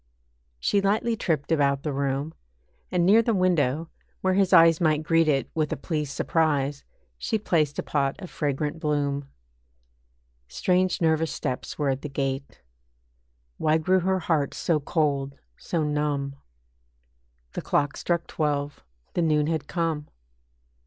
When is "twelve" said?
18.25-18.83